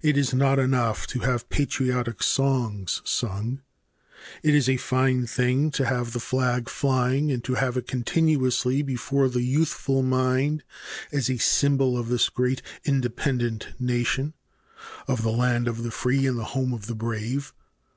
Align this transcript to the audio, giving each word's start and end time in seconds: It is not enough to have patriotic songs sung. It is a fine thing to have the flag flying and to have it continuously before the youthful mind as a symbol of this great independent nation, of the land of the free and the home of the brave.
It 0.00 0.16
is 0.16 0.32
not 0.32 0.60
enough 0.60 1.04
to 1.08 1.18
have 1.18 1.48
patriotic 1.48 2.22
songs 2.22 3.02
sung. 3.04 3.62
It 4.44 4.54
is 4.54 4.68
a 4.68 4.76
fine 4.76 5.26
thing 5.26 5.72
to 5.72 5.84
have 5.84 6.12
the 6.12 6.20
flag 6.20 6.68
flying 6.68 7.32
and 7.32 7.42
to 7.42 7.54
have 7.54 7.76
it 7.76 7.88
continuously 7.88 8.82
before 8.82 9.28
the 9.28 9.42
youthful 9.42 10.04
mind 10.04 10.62
as 11.10 11.28
a 11.28 11.38
symbol 11.38 11.98
of 11.98 12.08
this 12.08 12.28
great 12.28 12.62
independent 12.84 13.70
nation, 13.80 14.34
of 15.08 15.22
the 15.24 15.32
land 15.32 15.66
of 15.66 15.82
the 15.82 15.90
free 15.90 16.24
and 16.28 16.38
the 16.38 16.44
home 16.54 16.72
of 16.72 16.86
the 16.86 16.94
brave. 16.94 17.52